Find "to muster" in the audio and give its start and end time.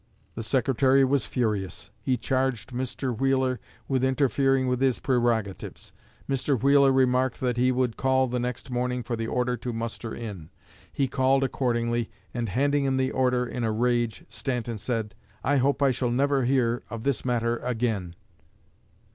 9.57-10.15